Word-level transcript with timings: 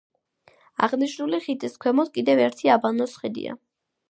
აღნიშნული 0.87 1.39
ხიდის 1.43 1.77
ქვემოთ 1.85 2.11
კიდევ 2.19 2.43
ერთი 2.49 2.73
აბანოს 2.79 3.15
ხიდია. 3.23 3.55